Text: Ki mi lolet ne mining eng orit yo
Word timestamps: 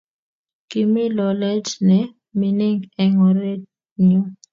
Ki 0.69 0.81
mi 0.91 1.03
lolet 1.17 1.67
ne 1.87 1.99
mining 2.39 2.79
eng 3.03 3.15
orit 3.27 3.61
yo 4.09 4.19